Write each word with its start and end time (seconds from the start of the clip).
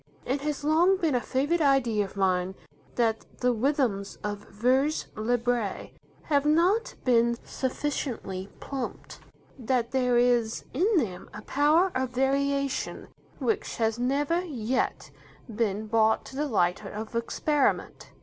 It 0.25 0.41
has 0.41 0.63
long 0.63 0.97
been 0.97 1.13
a 1.13 1.21
favourite 1.21 1.61
idea 1.61 2.03
of 2.05 2.17
mine 2.17 2.55
that 2.95 3.23
the 3.41 3.53
rhythms 3.53 4.17
of 4.23 4.39
'vers 4.49 5.05
libre' 5.15 5.91
have 6.23 6.43
not 6.43 6.95
been 7.05 7.37
sufficiently 7.45 8.49
plumbed, 8.59 9.19
that 9.59 9.91
there 9.91 10.17
is 10.17 10.65
in 10.73 10.97
them 10.97 11.29
a 11.35 11.43
power 11.43 11.91
of 11.93 12.09
variation 12.09 13.09
which 13.37 13.75
has 13.75 13.99
never 13.99 14.43
yet 14.43 15.11
been 15.47 15.85
brought 15.85 16.25
to 16.25 16.35
the 16.35 16.47
light 16.47 16.83
of 16.83 17.15
experiment. 17.15 18.09